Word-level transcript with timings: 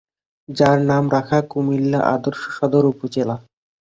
যার 0.49 0.77
নাম 0.89 1.03
রাখা 1.15 1.37
কুমিল্লা 1.51 1.99
আদর্শ 2.15 2.41
সদর 2.57 2.83
উপজেলা। 2.93 3.35